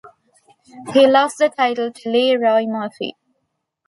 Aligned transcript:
He 0.93 1.05
lost 1.05 1.37
the 1.37 1.49
title 1.49 1.91
to 1.91 2.09
Lee 2.09 2.35
Roy 2.35 2.65
Murphy. 2.65 3.17